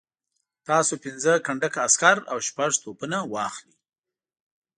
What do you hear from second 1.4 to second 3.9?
کنډکه عسکر او شپږ توپونه واخلئ.